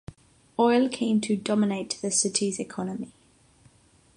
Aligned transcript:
Oil 0.57 0.89
came 0.89 1.21
to 1.21 1.37
dominate 1.37 1.99
the 2.01 2.09
city's 2.09 2.59
economy. 2.59 3.13